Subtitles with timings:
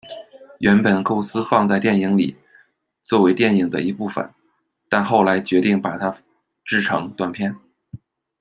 [0.57, 2.35] 原本构思放在电影里，
[3.03, 4.33] 作为电影的一部分，
[4.89, 6.17] 但后来决定把它
[6.65, 7.55] 制成短片。